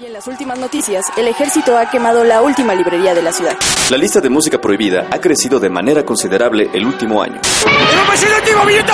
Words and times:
Y 0.00 0.06
en 0.06 0.14
las 0.14 0.26
últimas 0.28 0.58
noticias, 0.58 1.04
el 1.18 1.28
ejército 1.28 1.76
ha 1.76 1.90
quemado 1.90 2.24
la 2.24 2.40
última 2.40 2.74
librería 2.74 3.14
de 3.14 3.20
la 3.20 3.32
ciudad. 3.32 3.54
La 3.90 3.98
lista 3.98 4.18
de 4.20 4.30
música 4.30 4.58
prohibida 4.58 5.06
ha 5.10 5.20
crecido 5.20 5.60
de 5.60 5.68
manera 5.68 6.06
considerable 6.06 6.70
el 6.72 6.86
último 6.86 7.22
año. 7.22 7.38
¡Hemos 7.66 8.22
el 8.22 8.32
último 8.32 8.64
minuto! 8.64 8.92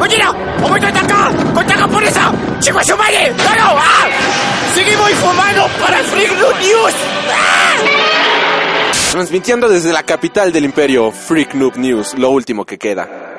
¡Oye, 0.00 0.18
¡Momento 0.60 0.86
de 0.88 0.98
atacar! 0.98 1.54
¡Contaga 1.54 1.86
por 1.86 2.02
esa! 2.02 2.32
¡Chico 2.58 2.82
su 2.82 2.96
madre! 2.96 3.32
¡No, 3.36 3.54
no! 3.54 3.78
¡Ah! 3.78 4.08
¡Seguimos 4.74 5.10
informando 5.12 5.68
para 5.80 5.98
Freak 5.98 6.32
News! 6.32 6.94
¡Ah! 7.32 7.76
Transmitiendo 9.12 9.68
desde 9.68 9.92
la 9.92 10.02
capital 10.02 10.50
del 10.52 10.64
imperio, 10.64 11.12
Freak 11.12 11.54
Noob 11.54 11.76
News, 11.76 12.14
lo 12.18 12.30
último 12.30 12.64
que 12.64 12.76
queda. 12.76 13.29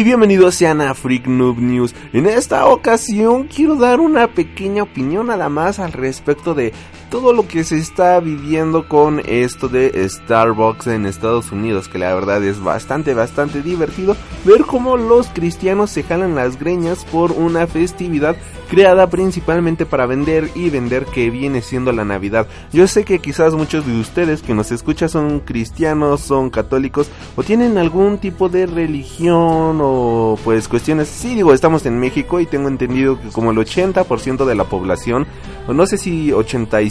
Y 0.00 0.02
bienvenidos 0.02 0.54
sean 0.54 0.80
a 0.80 0.94
Freak 0.94 1.26
Noob 1.26 1.58
News. 1.58 1.94
En 2.14 2.24
esta 2.24 2.64
ocasión 2.64 3.48
quiero 3.54 3.76
dar 3.76 4.00
una 4.00 4.28
pequeña 4.28 4.84
opinión 4.84 5.26
nada 5.26 5.50
más 5.50 5.78
al 5.78 5.92
respecto 5.92 6.54
de 6.54 6.72
todo 7.10 7.32
lo 7.32 7.46
que 7.46 7.64
se 7.64 7.76
está 7.76 8.20
viviendo 8.20 8.86
con 8.86 9.20
esto 9.26 9.68
de 9.68 10.08
Starbucks 10.08 10.86
en 10.86 11.06
Estados 11.06 11.50
Unidos, 11.50 11.88
que 11.88 11.98
la 11.98 12.14
verdad 12.14 12.42
es 12.44 12.62
bastante, 12.62 13.14
bastante 13.14 13.62
divertido 13.62 14.16
ver 14.44 14.62
cómo 14.62 14.96
los 14.96 15.26
cristianos 15.28 15.90
se 15.90 16.04
jalan 16.04 16.36
las 16.36 16.58
greñas 16.58 17.04
por 17.06 17.32
una 17.32 17.66
festividad 17.66 18.36
creada 18.70 19.10
principalmente 19.10 19.84
para 19.84 20.06
vender 20.06 20.48
y 20.54 20.70
vender 20.70 21.04
que 21.06 21.28
viene 21.28 21.60
siendo 21.60 21.90
la 21.90 22.04
Navidad. 22.04 22.46
Yo 22.72 22.86
sé 22.86 23.04
que 23.04 23.18
quizás 23.18 23.54
muchos 23.54 23.84
de 23.84 23.98
ustedes 23.98 24.42
que 24.42 24.54
nos 24.54 24.70
escuchan 24.70 25.08
son 25.08 25.40
cristianos, 25.40 26.20
son 26.20 26.50
católicos 26.50 27.08
o 27.34 27.42
tienen 27.42 27.78
algún 27.78 28.18
tipo 28.18 28.48
de 28.48 28.66
religión 28.66 29.80
o 29.82 30.38
pues 30.44 30.68
cuestiones. 30.68 31.08
Sí, 31.08 31.34
digo, 31.34 31.52
estamos 31.52 31.84
en 31.84 31.98
México 31.98 32.38
y 32.38 32.46
tengo 32.46 32.68
entendido 32.68 33.20
que 33.20 33.28
como 33.30 33.50
el 33.50 33.58
80% 33.58 34.44
de 34.44 34.54
la 34.54 34.64
población, 34.64 35.26
o 35.66 35.74
no 35.74 35.84
sé 35.86 35.98
si 35.98 36.32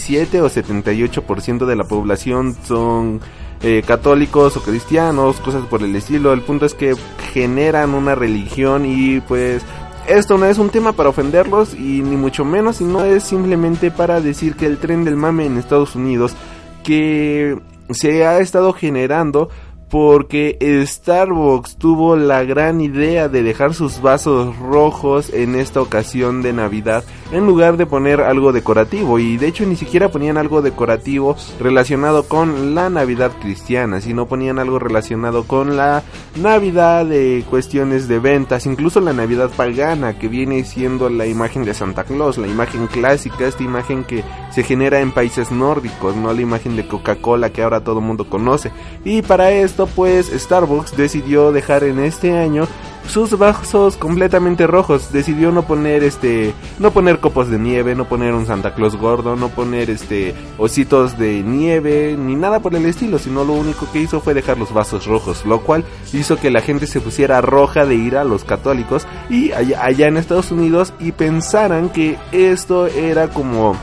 87 0.10 0.42
o 0.42 0.50
78% 0.50 1.66
de 1.66 1.76
la 1.76 1.84
población 1.84 2.56
son 2.64 3.22
eh, 3.62 3.84
católicos 3.86 4.58
o 4.58 4.64
cristianos, 4.64 5.40
cosas 5.40 5.66
por 5.66 5.84
el 5.84 5.96
estilo. 5.96 6.34
El 6.34 6.42
punto 6.42 6.66
es 6.66 6.74
que 6.74 6.96
generan 7.34 7.94
una 7.94 8.16
religión 8.16 8.86
y 8.86 9.22
pues 9.22 9.62
esto 10.08 10.38
no 10.38 10.46
es 10.46 10.58
un 10.58 10.70
tema 10.70 10.94
para 10.94 11.10
ofenderlos 11.10 11.74
y 11.74 12.02
ni 12.02 12.18
mucho 12.18 12.44
menos, 12.44 12.78
sino 12.78 13.04
es 13.04 13.24
simplemente 13.24 13.92
para 13.92 14.22
decir 14.22 14.56
que 14.56 14.66
el 14.66 14.78
tren 14.78 15.06
del 15.06 15.16
mame 15.16 15.46
en 15.46 15.58
Estados 15.58 15.96
Unidos 15.96 16.36
que 16.84 17.60
se 17.92 18.26
ha 18.26 18.40
estado 18.40 18.74
generando 18.74 19.50
porque 19.90 20.58
Starbucks 20.86 21.78
tuvo 21.78 22.16
la 22.16 22.44
gran 22.44 22.82
idea 22.82 23.28
de 23.28 23.44
dejar 23.44 23.74
sus 23.74 24.02
vasos 24.02 24.58
rojos 24.58 25.32
en 25.34 25.56
esta 25.56 25.82
ocasión 25.82 26.42
de 26.42 26.54
Navidad 26.54 27.04
en 27.32 27.46
lugar 27.46 27.78
de 27.78 27.86
poner 27.86 28.22
algo 28.22 28.52
decorativo 28.52 29.20
y 29.20 29.38
de 29.38 29.48
hecho 29.48 29.66
ni 29.66 29.76
siquiera 29.76 30.10
ponían 30.10 30.38
algo 30.38 30.62
decorativo 30.62 31.36
relacionado 31.60 32.24
con 32.24 32.76
la 32.76 32.90
Navidad 32.90 33.32
cristiana, 33.40 34.02
sino 34.02 34.28
ponían 34.28 34.60
algo 34.60 34.80
relacionado 34.80 35.44
con 35.44 35.78
la 35.78 36.04
Navidad 36.36 37.06
de 37.06 37.44
cuestiones 37.50 38.08
de 38.08 38.20
ventas, 38.20 38.66
incluso 38.66 39.00
la 39.00 39.14
Navidad 39.14 39.50
pagana 39.56 40.18
que 40.18 40.28
viene 40.28 40.64
siendo 40.64 41.10
la 41.10 41.26
imagen 41.26 41.66
de 41.66 41.74
Santa 41.74 42.04
Claus, 42.04 42.38
la 42.38 42.48
imagen 42.48 42.88
clásica, 42.88 43.48
esta 43.48 43.64
imagen 43.64 44.04
que 44.04 44.24
se 44.52 44.64
genera 44.64 45.00
en 45.00 45.12
países 45.12 45.52
nórdicos, 45.52 46.16
no 46.16 46.34
la 46.34 46.42
imagen 46.42 46.76
de 46.76 46.88
Coca-Cola 46.88 47.52
que 47.52 47.62
ahora 47.62 47.84
todo 47.84 48.00
el 48.00 48.06
mundo 48.06 48.30
conoce. 48.30 48.72
Y 49.04 49.22
para 49.22 49.52
esto 49.52 49.79
pues 49.88 50.28
Starbucks 50.28 50.96
decidió 50.96 51.52
dejar 51.52 51.84
en 51.84 52.00
este 52.00 52.38
año 52.38 52.68
sus 53.10 53.38
vasos 53.38 53.98
completamente 53.98 54.68
rojos. 54.68 55.12
Decidió 55.12 55.52
no 55.52 55.64
poner 55.64 56.04
este, 56.04 56.54
no 56.78 56.92
poner 56.92 57.20
copos 57.20 57.50
de 57.50 57.58
nieve, 57.58 57.96
no 57.96 58.06
poner 58.06 58.34
un 58.34 58.46
Santa 58.46 58.76
Claus 58.76 58.96
gordo, 58.96 59.36
no 59.36 59.50
poner 59.50 59.90
este 59.90 60.36
ositos 60.58 61.18
de 61.18 61.42
nieve, 61.44 62.16
ni 62.18 62.36
nada 62.36 62.60
por 62.60 62.76
el 62.76 62.86
estilo, 62.86 63.18
sino 63.18 63.44
lo 63.44 63.54
único 63.54 63.92
que 63.92 64.00
hizo 64.00 64.22
fue 64.22 64.34
dejar 64.34 64.58
los 64.58 64.74
vasos 64.74 65.06
rojos, 65.08 65.46
lo 65.46 65.62
cual 65.62 65.84
hizo 66.14 66.38
que 66.38 66.52
la 66.52 66.62
gente 66.62 66.88
se 66.88 67.02
pusiera 67.02 67.42
roja 67.42 67.86
de 67.86 67.96
ir 67.96 68.16
a 68.16 68.24
los 68.24 68.44
católicos 68.44 69.08
y 69.30 69.52
allá, 69.52 69.84
allá 69.84 70.08
en 70.08 70.18
Estados 70.18 70.52
Unidos 70.52 70.94
y 71.00 71.12
pensaran 71.12 71.90
que 71.90 72.18
esto 72.32 72.88
era 72.88 73.30
como 73.30 73.76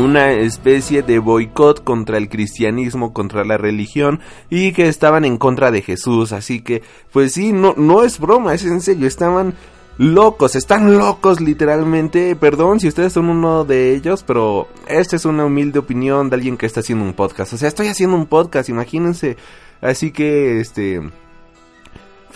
una 0.00 0.32
especie 0.32 1.02
de 1.02 1.18
boicot 1.18 1.82
contra 1.84 2.18
el 2.18 2.28
cristianismo, 2.28 3.12
contra 3.12 3.44
la 3.44 3.56
religión 3.56 4.20
y 4.50 4.72
que 4.72 4.88
estaban 4.88 5.24
en 5.24 5.38
contra 5.38 5.70
de 5.70 5.82
Jesús. 5.82 6.32
Así 6.32 6.60
que, 6.60 6.82
pues 7.12 7.32
sí, 7.32 7.52
no, 7.52 7.74
no 7.76 8.04
es 8.04 8.18
broma, 8.18 8.54
es 8.54 8.64
en 8.64 8.80
serio, 8.80 9.06
estaban 9.06 9.54
locos, 9.98 10.56
están 10.56 10.96
locos 10.96 11.40
literalmente. 11.40 12.36
Perdón 12.36 12.80
si 12.80 12.88
ustedes 12.88 13.12
son 13.12 13.28
uno 13.28 13.64
de 13.64 13.94
ellos, 13.94 14.24
pero 14.26 14.68
esta 14.86 15.16
es 15.16 15.24
una 15.24 15.44
humilde 15.44 15.78
opinión 15.78 16.30
de 16.30 16.36
alguien 16.36 16.56
que 16.56 16.66
está 16.66 16.80
haciendo 16.80 17.04
un 17.04 17.14
podcast. 17.14 17.52
O 17.52 17.56
sea, 17.56 17.68
estoy 17.68 17.88
haciendo 17.88 18.16
un 18.16 18.26
podcast, 18.26 18.68
imagínense. 18.68 19.36
Así 19.80 20.10
que, 20.10 20.60
este 20.60 21.00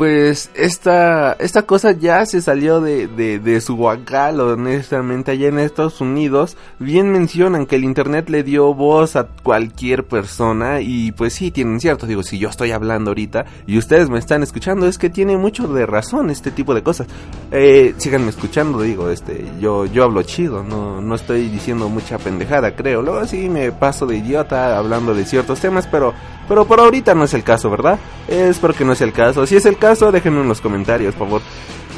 pues 0.03 0.51
esta, 0.57 1.35
esta 1.35 1.63
cosa 1.63 1.93
ya 1.93 2.27
se 2.27 2.43
salió 2.43 2.81
de, 2.81 3.07
de, 3.07 3.39
de 3.39 3.61
su 3.61 3.77
guacal, 3.77 4.41
honestamente, 4.41 5.31
allá 5.31 5.47
en 5.47 5.61
Estados 5.61 6.01
Unidos. 6.01 6.57
Bien 6.81 7.13
mencionan 7.13 7.67
que 7.67 7.77
el 7.77 7.85
Internet 7.85 8.29
le 8.29 8.43
dio 8.43 8.75
voz 8.75 9.15
a 9.15 9.29
cualquier 9.45 10.05
persona 10.05 10.81
y 10.81 11.13
pues 11.13 11.35
sí, 11.35 11.53
tienen 11.53 11.79
cierto. 11.79 12.09
Digo, 12.09 12.25
si 12.25 12.41
yo 12.41 12.49
estoy 12.49 12.73
hablando 12.73 13.13
ahorita 13.13 13.45
y 13.65 13.79
ustedes 13.79 14.11
me 14.11 14.19
están 14.19 14.43
escuchando, 14.43 14.89
es 14.89 14.99
que 14.99 15.09
tiene 15.09 15.37
mucho 15.37 15.69
de 15.69 15.87
razón 15.87 16.31
este 16.31 16.51
tipo 16.51 16.75
de 16.75 16.83
cosas. 16.83 17.07
Eh, 17.53 17.95
síganme 17.99 18.31
escuchando, 18.31 18.83
digo, 18.83 19.09
este, 19.09 19.53
yo, 19.61 19.87
yo 19.87 20.03
hablo 20.03 20.25
chido, 20.25 20.65
no, 20.65 21.01
no 21.01 21.15
estoy 21.15 21.49
diciendo 21.49 21.89
mucha 21.89 22.19
pendejada, 22.19 22.75
creo. 22.75 23.03
Luego 23.03 23.25
sí 23.25 23.49
me 23.49 23.71
paso 23.71 24.05
de 24.07 24.17
idiota 24.17 24.77
hablando 24.77 25.15
de 25.15 25.25
ciertos 25.25 25.61
temas, 25.61 25.87
pero, 25.87 26.13
pero 26.49 26.65
por 26.65 26.81
ahorita 26.81 27.15
no 27.15 27.23
es 27.23 27.35
el 27.35 27.45
caso, 27.45 27.71
¿verdad? 27.71 28.01
Espero 28.27 28.75
que 28.75 28.85
no 28.85 28.97
sea 28.97 29.07
el 29.07 29.13
caso. 29.13 29.47
Si 29.47 29.55
es 29.55 29.65
el 29.65 29.79
caso, 29.79 29.92
déjenme 30.01 30.41
en 30.41 30.49
los 30.49 30.61
comentarios, 30.61 31.15
por 31.15 31.29
favor. 31.29 31.43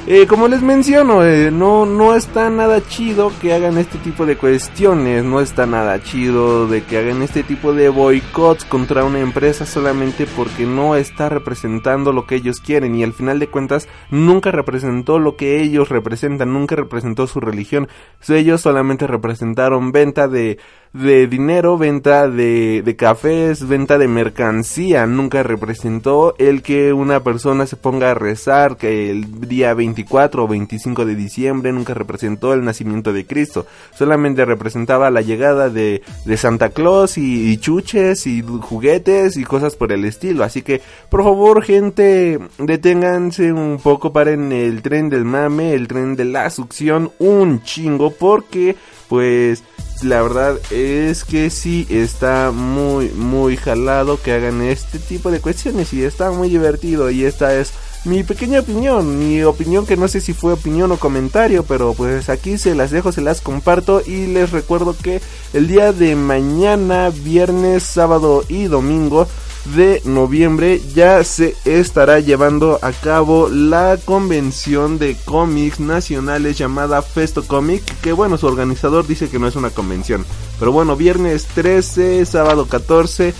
Eh, 0.07 0.27
como 0.27 0.49
les 0.49 0.61
menciono, 0.61 1.25
eh, 1.25 1.51
no, 1.51 1.87
no 1.87 2.15
está 2.15 2.51
nada 2.51 2.87
chido 2.87 3.33
que 3.41 3.55
hagan 3.55 3.79
este 3.79 3.97
tipo 3.97 4.27
de 4.27 4.37
cuestiones, 4.37 5.25
no 5.25 5.41
está 5.41 5.65
nada 5.65 6.03
chido 6.03 6.69
de 6.69 6.83
que 6.83 6.99
hagan 6.99 7.23
este 7.23 7.43
tipo 7.43 7.73
de 7.73 7.89
boicots 7.89 8.67
contra 8.67 9.03
una 9.03 9.21
empresa 9.21 9.65
solamente 9.65 10.27
porque 10.27 10.67
no 10.67 10.95
está 10.95 11.31
representando 11.31 12.13
lo 12.13 12.27
que 12.27 12.35
ellos 12.35 12.61
quieren 12.61 12.95
y 12.95 13.03
al 13.03 13.15
final 13.15 13.39
de 13.39 13.49
cuentas 13.49 13.89
nunca 14.11 14.51
representó 14.51 15.19
lo 15.19 15.37
que 15.37 15.63
ellos 15.63 15.89
representan, 15.89 16.53
nunca 16.53 16.77
representó 16.77 17.27
su 17.27 17.41
religión, 17.41 17.89
ellos 18.29 18.61
solamente 18.61 19.07
representaron 19.07 19.91
venta 19.91 20.29
de, 20.29 20.59
de 20.95 21.27
dinero, 21.27 21.79
venta 21.79 22.29
de, 22.29 22.83
de 22.83 22.97
cafés, 22.97 23.67
venta 23.67 23.99
de 23.99 24.09
mercancía, 24.09 25.07
nunca 25.07 25.43
representó 25.43 26.35
el 26.39 26.63
que 26.63 26.93
una 26.93 27.23
persona 27.23 27.67
se 27.67 27.77
ponga 27.77 28.13
a 28.13 28.15
rezar 28.15 28.77
que 28.77 29.11
el 29.11 29.41
día 29.49 29.75
20 29.75 29.95
24 29.95 30.45
o 30.45 30.49
25 30.49 31.05
de 31.05 31.15
diciembre 31.15 31.73
nunca 31.73 31.95
representó 31.95 32.53
el 32.53 32.65
nacimiento 32.65 33.13
de 33.13 33.27
Cristo, 33.27 33.67
solamente 33.95 34.45
representaba 34.45 35.11
la 35.11 35.21
llegada 35.21 35.71
de, 35.71 36.03
de 36.25 36.37
Santa 36.37 36.71
Claus 36.71 37.17
y, 37.17 37.57
chuches 37.59 38.27
y 38.27 38.43
juguetes 38.43 39.37
y 39.37 39.45
cosas 39.45 39.77
por 39.77 39.93
el 39.93 40.05
estilo. 40.05 40.43
Así 40.45 40.63
que, 40.63 40.81
por 41.09 41.23
favor, 41.23 41.63
gente, 41.63 42.39
deténganse 42.59 43.53
un 43.53 43.79
poco, 43.83 44.13
para 44.13 44.33
en 44.33 44.53
el 44.53 44.83
tren 44.83 45.09
del 45.09 45.25
mame, 45.25 45.75
el 45.75 45.87
tren 45.87 46.17
de 46.17 46.25
la 46.25 46.51
succión, 46.51 47.13
un 47.19 47.63
chingo, 47.63 48.11
porque, 48.11 48.75
pues, 49.09 49.63
la 50.03 50.23
verdad 50.23 50.59
es 50.71 51.25
que 51.25 51.51
sí 51.51 51.87
está 51.89 52.51
muy, 52.51 53.11
muy 53.11 53.57
jalado 53.57 54.21
que 54.21 54.33
hagan 54.33 54.63
este 54.63 54.99
tipo 54.99 55.31
de 55.31 55.41
cuestiones 55.41 55.93
y 55.93 56.03
está 56.03 56.31
muy 56.31 56.49
divertido 56.49 57.11
y 57.11 57.25
esta 57.25 57.55
es 57.55 57.73
mi 58.05 58.23
pequeña 58.23 58.61
opinión, 58.61 59.19
mi 59.19 59.43
opinión 59.45 59.87
que 59.87 59.97
no 59.97 60.09
sé 60.09 60.21
si 60.21 60.35
fue 60.35 60.53
opinión 60.53 60.93
o 60.93 60.99
comentario, 60.99 61.65
pero 61.65 61.95
pues 61.95 62.29
aquí 62.29 62.59
se 62.59 62.75
las 62.75 62.91
dejo, 62.91 63.13
se 63.13 63.23
las 63.23 63.41
comparto 63.41 64.03
y 64.05 64.27
les 64.27 64.51
recuerdo 64.51 64.95
que 64.97 65.23
el 65.55 65.69
día 65.69 65.93
de 65.93 66.15
mañana, 66.15 67.11
viernes, 67.11 67.83
sábado 67.83 68.45
y 68.49 68.65
domingo 68.65 69.27
de 69.65 70.03
noviembre 70.05 70.81
ya 70.95 71.25
se 71.25 71.57
estará 71.65 72.21
llevando 72.21 72.79
a 72.83 72.93
cabo 72.93 73.49
la 73.49 73.99
convención 74.05 74.99
de 74.99 75.17
cómics 75.25 75.81
nacionales 75.81 76.59
llamada 76.59 77.03
Festo 77.03 77.45
Comic, 77.45 77.83
que 78.01 78.13
bueno, 78.13 78.37
su 78.37 78.47
organizador 78.47 79.07
dice 79.07 79.29
que 79.29 79.39
no 79.39 79.49
es 79.49 79.57
una 79.57 79.71
convención. 79.71 80.27
Pero 80.59 80.73
bueno, 80.73 80.97
viernes 80.97 81.47
13, 81.55 82.27
sábado 82.27 82.67
14 82.67 83.35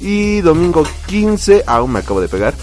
y 0.00 0.40
domingo 0.40 0.84
15, 1.06 1.64
aún 1.66 1.92
me 1.92 2.00
acabo 2.00 2.20
de 2.20 2.28
pegar 2.28 2.54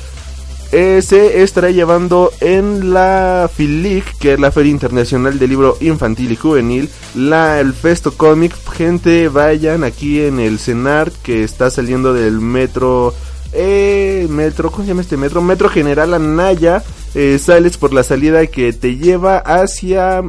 eh, 0.71 1.01
se 1.01 1.43
estará 1.43 1.71
llevando 1.71 2.31
en 2.41 2.93
la 2.93 3.49
FILIC, 3.53 4.17
que 4.17 4.33
es 4.33 4.39
la 4.39 4.51
Feria 4.51 4.71
Internacional 4.71 5.39
del 5.39 5.49
Libro 5.49 5.77
Infantil 5.79 6.31
y 6.31 6.35
Juvenil, 6.35 6.89
la, 7.15 7.59
el 7.59 7.73
Festo 7.73 8.13
Comic. 8.13 8.53
Gente, 8.71 9.29
vayan 9.29 9.83
aquí 9.83 10.21
en 10.21 10.39
el 10.39 10.59
CENART 10.59 11.13
que 11.21 11.43
está 11.43 11.69
saliendo 11.69 12.13
del 12.13 12.39
metro. 12.39 13.13
Eh, 13.53 14.27
metro, 14.29 14.69
¿cómo 14.71 14.83
se 14.83 14.89
llama 14.89 15.01
este 15.01 15.17
metro? 15.17 15.41
Metro 15.41 15.69
General 15.69 16.13
Anaya. 16.13 16.83
Eh, 17.15 17.39
sales 17.39 17.77
por 17.77 17.93
la 17.93 18.03
salida 18.03 18.45
que 18.47 18.73
te 18.73 18.97
lleva 18.97 19.37
hacia 19.37 20.21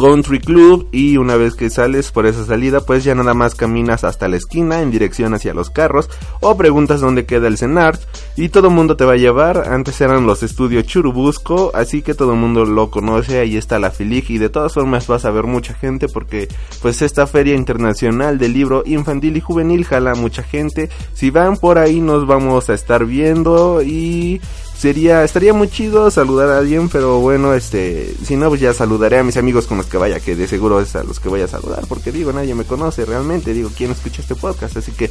Country 0.00 0.40
Club 0.40 0.88
y 0.92 1.18
una 1.18 1.36
vez 1.36 1.54
que 1.54 1.68
sales 1.68 2.10
por 2.10 2.24
esa 2.24 2.46
salida 2.46 2.80
pues 2.80 3.04
ya 3.04 3.14
nada 3.14 3.34
más 3.34 3.54
caminas 3.54 4.02
hasta 4.02 4.28
la 4.28 4.36
esquina 4.38 4.80
en 4.80 4.90
dirección 4.90 5.34
hacia 5.34 5.52
los 5.52 5.68
carros 5.68 6.08
o 6.40 6.56
preguntas 6.56 7.02
dónde 7.02 7.26
queda 7.26 7.48
el 7.48 7.58
CENART 7.58 8.00
y 8.34 8.48
todo 8.48 8.68
el 8.68 8.74
mundo 8.74 8.96
te 8.96 9.04
va 9.04 9.12
a 9.12 9.16
llevar, 9.16 9.68
antes 9.68 10.00
eran 10.00 10.26
los 10.26 10.42
estudios 10.42 10.84
Churubusco 10.84 11.70
así 11.74 12.00
que 12.00 12.14
todo 12.14 12.32
el 12.32 12.38
mundo 12.38 12.64
lo 12.64 12.90
conoce, 12.90 13.40
ahí 13.40 13.58
está 13.58 13.78
la 13.78 13.90
Filig 13.90 14.30
y 14.30 14.38
de 14.38 14.48
todas 14.48 14.72
formas 14.72 15.06
vas 15.06 15.26
a 15.26 15.30
ver 15.30 15.44
mucha 15.44 15.74
gente 15.74 16.08
porque 16.08 16.48
pues 16.80 17.02
esta 17.02 17.26
feria 17.26 17.54
internacional 17.54 18.38
del 18.38 18.54
libro 18.54 18.82
infantil 18.86 19.36
y 19.36 19.40
juvenil 19.40 19.84
jala 19.84 20.14
mucha 20.14 20.42
gente, 20.42 20.88
si 21.12 21.28
van 21.28 21.58
por 21.58 21.76
ahí 21.76 22.00
nos 22.00 22.26
vamos 22.26 22.70
a 22.70 22.74
estar 22.74 23.04
viendo 23.04 23.82
y 23.82 24.40
sería 24.80 25.24
estaría 25.24 25.52
muy 25.52 25.68
chido 25.68 26.10
saludar 26.10 26.48
a 26.48 26.58
alguien, 26.58 26.88
pero 26.88 27.20
bueno, 27.20 27.52
este, 27.52 28.14
si 28.24 28.34
no 28.36 28.48
pues 28.48 28.62
ya 28.62 28.72
saludaré 28.72 29.18
a 29.18 29.22
mis 29.22 29.36
amigos 29.36 29.66
con 29.66 29.76
los 29.76 29.84
que 29.84 29.98
vaya, 29.98 30.20
que 30.20 30.34
de 30.34 30.48
seguro 30.48 30.80
es 30.80 30.96
a 30.96 31.04
los 31.04 31.20
que 31.20 31.28
voy 31.28 31.42
a 31.42 31.48
saludar, 31.48 31.84
porque 31.86 32.10
digo, 32.10 32.32
nadie 32.32 32.54
me 32.54 32.64
conoce 32.64 33.04
realmente, 33.04 33.52
digo, 33.52 33.70
¿quién 33.76 33.90
escucha 33.90 34.22
este 34.22 34.34
podcast? 34.34 34.78
Así 34.78 34.92
que 34.92 35.10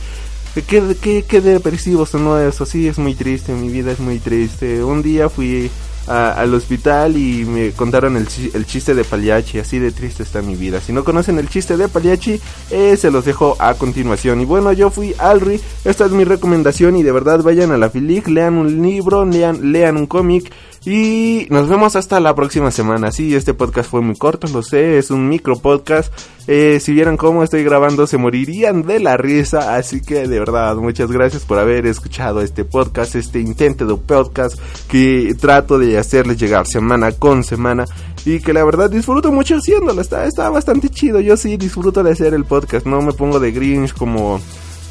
qué 0.67 0.95
qué 0.99 1.23
qué 1.23 1.41
depresivo 1.41 2.07
sonó 2.07 2.39
eso, 2.39 2.65
sí, 2.65 2.87
es 2.87 2.97
muy 2.97 3.13
triste, 3.13 3.53
mi 3.53 3.69
vida 3.69 3.91
es 3.91 3.99
muy 3.99 4.17
triste. 4.17 4.83
Un 4.83 5.03
día 5.03 5.29
fui 5.29 5.69
al 6.09 6.53
hospital 6.55 7.17
y 7.17 7.45
me 7.45 7.71
contaron 7.71 8.17
el, 8.17 8.27
el, 8.53 8.65
chiste 8.65 8.95
de 8.95 9.03
Pagliacci, 9.03 9.59
así 9.59 9.77
de 9.77 9.91
triste 9.91 10.23
está 10.23 10.41
mi 10.41 10.55
vida. 10.55 10.81
Si 10.81 10.91
no 10.91 11.03
conocen 11.03 11.37
el 11.37 11.49
chiste 11.49 11.77
de 11.77 11.87
Pagliacci, 11.87 12.39
eh, 12.71 12.97
se 12.97 13.11
los 13.11 13.25
dejo 13.25 13.55
a 13.59 13.75
continuación. 13.75 14.41
Y 14.41 14.45
bueno, 14.45 14.73
yo 14.73 14.89
fui 14.89 15.13
Alri, 15.19 15.61
esta 15.85 16.05
es 16.05 16.11
mi 16.11 16.23
recomendación 16.23 16.97
y 16.97 17.03
de 17.03 17.11
verdad 17.11 17.43
vayan 17.43 17.71
a 17.71 17.77
la 17.77 17.91
Filig, 17.91 18.27
lean 18.27 18.55
un 18.55 18.81
libro, 18.81 19.23
lean, 19.23 19.71
lean 19.71 19.97
un 19.97 20.07
cómic 20.07 20.51
y 20.85 21.45
nos 21.49 21.67
vemos 21.67 21.95
hasta 21.95 22.19
la 22.19 22.33
próxima 22.35 22.71
semana. 22.71 23.11
Sí, 23.11 23.35
este 23.35 23.53
podcast 23.53 23.89
fue 23.89 24.01
muy 24.01 24.15
corto, 24.15 24.47
lo 24.47 24.63
sé, 24.63 24.97
es 24.97 25.11
un 25.11 25.27
micro 25.27 25.57
podcast. 25.57 26.13
Eh, 26.47 26.79
si 26.79 26.93
vieran 26.93 27.17
cómo 27.17 27.43
estoy 27.43 27.63
grabando, 27.63 28.07
se 28.07 28.17
morirían 28.17 28.83
de 28.83 28.99
la 28.99 29.17
risa. 29.17 29.75
Así 29.75 30.01
que 30.01 30.27
de 30.27 30.39
verdad, 30.39 30.75
muchas 30.77 31.11
gracias 31.11 31.43
por 31.43 31.59
haber 31.59 31.85
escuchado 31.85 32.41
este 32.41 32.63
podcast, 32.63 33.15
este 33.15 33.39
intento 33.39 33.85
de 33.85 33.95
podcast 33.95 34.57
que 34.87 35.35
trato 35.39 35.77
de 35.77 35.97
hacerles 35.97 36.39
llegar 36.39 36.65
semana 36.65 37.11
con 37.11 37.43
semana. 37.43 37.85
Y 38.25 38.39
que 38.39 38.53
la 38.53 38.63
verdad 38.63 38.89
disfruto 38.89 39.31
mucho 39.31 39.57
haciéndolo. 39.57 40.01
Está, 40.01 40.25
está 40.25 40.49
bastante 40.49 40.89
chido. 40.89 41.19
Yo 41.19 41.35
sí 41.35 41.57
disfruto 41.57 42.03
de 42.03 42.11
hacer 42.11 42.33
el 42.33 42.45
podcast. 42.45 42.85
No 42.85 43.01
me 43.01 43.13
pongo 43.13 43.39
de 43.39 43.51
grinch 43.51 43.93
como, 43.93 44.39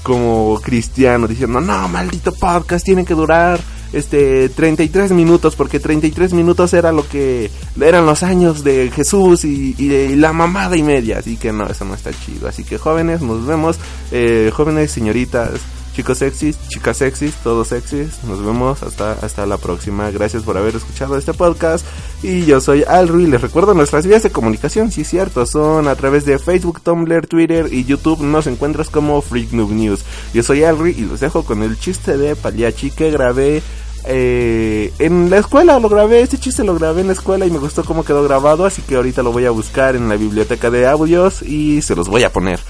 como 0.02 0.60
cristiano 0.62 1.26
diciendo, 1.26 1.60
no, 1.60 1.88
maldito 1.88 2.32
podcast, 2.32 2.84
tiene 2.84 3.04
que 3.04 3.14
durar 3.14 3.58
este 3.92 4.48
33 4.48 5.12
minutos 5.12 5.56
porque 5.56 5.80
33 5.80 6.32
minutos 6.34 6.74
era 6.74 6.92
lo 6.92 7.08
que 7.08 7.50
eran 7.80 8.06
los 8.06 8.22
años 8.22 8.64
de 8.64 8.90
Jesús 8.90 9.44
y, 9.44 9.74
y, 9.78 10.16
la 10.16 10.32
mamada 10.32 10.76
y 10.76 10.82
media. 10.82 11.18
Así 11.18 11.36
que 11.36 11.52
no 11.52 11.66
eso 11.66 11.84
no 11.84 11.94
está 11.94 12.10
chido. 12.12 12.48
Así 12.48 12.64
que 12.64 12.78
jóvenes 12.78 13.22
nos 13.22 13.46
vemos. 13.46 13.78
Eh, 14.10 14.50
jóvenes 14.52 14.90
señoritas 14.90 15.60
chicos 15.98 16.18
sexys 16.18 16.56
chicas 16.68 16.96
sexys 16.98 17.34
todos 17.42 17.66
sexys 17.66 18.22
nos 18.22 18.40
vemos 18.40 18.84
hasta 18.84 19.14
hasta 19.14 19.46
la 19.46 19.56
próxima. 19.56 20.08
Gracias 20.12 20.44
por 20.44 20.56
haber 20.56 20.76
escuchado 20.76 21.18
este 21.18 21.34
podcast. 21.34 21.84
Y 22.22 22.44
yo 22.44 22.60
soy 22.60 22.84
Alru 22.86 23.18
y 23.18 23.26
les 23.26 23.40
recuerdo 23.40 23.74
nuestras 23.74 24.06
vías 24.06 24.22
de 24.22 24.30
comunicación 24.30 24.92
si 24.92 25.00
es 25.00 25.08
cierto 25.08 25.44
son 25.44 25.88
a 25.88 25.96
través 25.96 26.24
de 26.24 26.38
Facebook 26.38 26.80
Tumblr 26.82 27.26
Twitter 27.26 27.66
y 27.72 27.84
YouTube 27.84 28.22
nos 28.22 28.46
encuentras 28.46 28.90
como 28.90 29.20
Freak 29.22 29.50
Noob 29.50 29.72
News. 29.72 30.04
Yo 30.32 30.44
soy 30.44 30.62
Alru 30.62 30.86
y 30.86 31.00
los 31.00 31.18
dejo 31.18 31.42
con 31.44 31.64
el 31.64 31.76
chiste 31.76 32.16
de 32.16 32.36
Paliachi 32.36 32.92
que 32.92 33.10
grabé 33.10 33.60
eh, 34.04 34.92
en 35.00 35.28
la 35.28 35.38
escuela 35.38 35.80
lo 35.80 35.88
grabé, 35.88 36.22
este 36.22 36.38
chiste 36.38 36.62
lo 36.62 36.74
grabé 36.74 37.00
en 37.00 37.08
la 37.08 37.12
escuela 37.14 37.44
y 37.44 37.50
me 37.50 37.58
gustó 37.58 37.82
cómo 37.84 38.04
quedó 38.04 38.22
grabado, 38.22 38.64
así 38.64 38.80
que 38.82 38.94
ahorita 38.94 39.24
lo 39.24 39.32
voy 39.32 39.44
a 39.46 39.50
buscar 39.50 39.96
en 39.96 40.08
la 40.08 40.16
biblioteca 40.16 40.70
de 40.70 40.86
audios 40.86 41.42
y 41.42 41.82
se 41.82 41.96
los 41.96 42.08
voy 42.08 42.22
a 42.22 42.32
poner. 42.32 42.60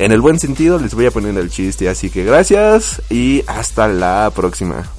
En 0.00 0.12
el 0.12 0.22
buen 0.22 0.40
sentido 0.40 0.78
les 0.78 0.94
voy 0.94 1.04
a 1.04 1.10
poner 1.10 1.36
el 1.36 1.50
chiste, 1.50 1.86
así 1.86 2.08
que 2.08 2.24
gracias 2.24 3.02
y 3.10 3.44
hasta 3.46 3.86
la 3.86 4.32
próxima. 4.34 4.90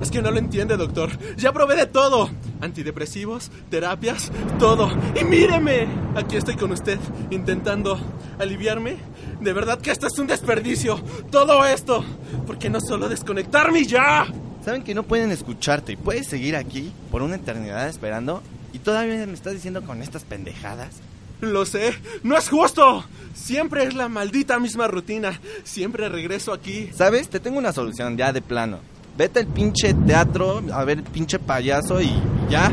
Es 0.00 0.10
que 0.10 0.22
no 0.22 0.30
lo 0.30 0.38
entiende, 0.38 0.78
doctor. 0.78 1.10
Ya 1.36 1.52
probé 1.52 1.76
de 1.76 1.84
todo. 1.84 2.30
Antidepresivos, 2.62 3.50
terapias, 3.68 4.32
todo. 4.58 4.90
Y 5.14 5.24
míreme. 5.24 6.07
Aquí 6.18 6.36
estoy 6.36 6.56
con 6.56 6.72
usted, 6.72 6.98
intentando 7.30 7.96
aliviarme. 8.40 8.96
De 9.40 9.52
verdad 9.52 9.80
que 9.80 9.92
esto 9.92 10.08
es 10.08 10.18
un 10.18 10.26
desperdicio. 10.26 11.00
Todo 11.30 11.64
esto. 11.64 12.04
¿Por 12.44 12.58
qué 12.58 12.68
no 12.68 12.80
solo 12.80 13.08
desconectarme 13.08 13.84
ya? 13.84 14.26
Saben 14.64 14.82
que 14.82 14.96
no 14.96 15.04
pueden 15.04 15.30
escucharte 15.30 15.92
y 15.92 15.96
puedes 15.96 16.26
seguir 16.26 16.56
aquí 16.56 16.92
por 17.12 17.22
una 17.22 17.36
eternidad 17.36 17.88
esperando. 17.88 18.42
Y 18.72 18.80
todavía 18.80 19.24
me 19.28 19.32
estás 19.32 19.52
diciendo 19.52 19.84
con 19.84 20.02
estas 20.02 20.24
pendejadas. 20.24 20.88
Lo 21.40 21.64
sé, 21.64 21.94
no 22.24 22.36
es 22.36 22.48
justo. 22.48 23.04
Siempre 23.32 23.84
es 23.84 23.94
la 23.94 24.08
maldita 24.08 24.58
misma 24.58 24.88
rutina. 24.88 25.40
Siempre 25.62 26.08
regreso 26.08 26.52
aquí. 26.52 26.90
¿Sabes? 26.92 27.28
Te 27.28 27.38
tengo 27.38 27.58
una 27.58 27.72
solución 27.72 28.16
ya 28.16 28.32
de 28.32 28.42
plano. 28.42 28.80
Vete 29.16 29.38
al 29.38 29.46
pinche 29.46 29.94
teatro 29.94 30.64
a 30.72 30.82
ver 30.82 30.98
el 30.98 31.04
pinche 31.04 31.38
payaso 31.38 32.00
y 32.00 32.10
ya. 32.50 32.72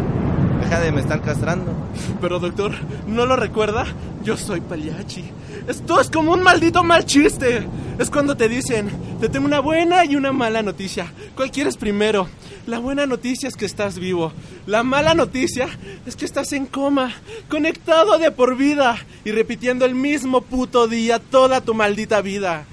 Deja 0.65 0.79
de 0.79 0.91
me 0.91 1.01
estar 1.01 1.21
castrando. 1.21 1.71
Pero 2.19 2.39
doctor, 2.39 2.71
¿no 3.06 3.27
lo 3.27 3.35
recuerda? 3.35 3.85
Yo 4.23 4.35
soy 4.35 4.62
Pagliacci. 4.62 5.23
Esto 5.67 6.01
es 6.01 6.09
como 6.09 6.33
un 6.33 6.41
maldito 6.41 6.84
mal 6.84 7.05
chiste. 7.05 7.67
Es 8.00 8.10
cuando 8.10 8.36
te 8.36 8.50
dicen, 8.50 8.89
te 9.22 9.29
tengo 9.29 9.45
una 9.45 9.60
buena 9.60 10.05
y 10.05 10.15
una 10.15 10.31
mala 10.31 10.63
noticia. 10.63 11.13
¿Cuál 11.36 11.51
quieres 11.51 11.77
primero? 11.77 12.27
La 12.65 12.79
buena 12.79 13.05
noticia 13.05 13.48
es 13.48 13.55
que 13.55 13.67
estás 13.67 14.00
vivo. 14.00 14.34
La 14.65 14.81
mala 14.81 15.13
noticia 15.13 15.67
es 16.07 16.15
que 16.15 16.25
estás 16.25 16.51
en 16.51 16.65
coma, 16.65 17.13
conectado 17.48 18.17
de 18.17 18.31
por 18.31 18.57
vida 18.57 18.98
y 19.24 19.34
repitiendo 19.34 19.86
el 19.86 19.93
mismo 19.93 20.41
puto 20.41 20.88
día 20.88 21.19
toda 21.19 21.62
tu 21.62 21.75
maldita 21.75 22.22
vida. 22.22 22.65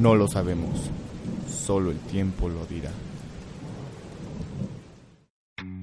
No 0.00 0.14
lo 0.14 0.26
sabemos. 0.26 0.90
Solo 1.46 1.90
el 1.90 1.98
tiempo 1.98 2.48
lo 2.48 2.64
dirá. 2.64 2.90